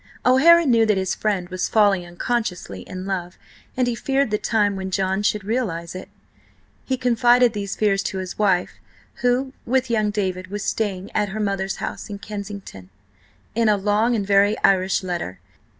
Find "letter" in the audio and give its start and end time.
15.03-15.39